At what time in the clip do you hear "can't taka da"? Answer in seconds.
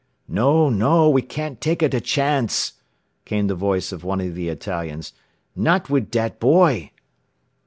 1.21-1.99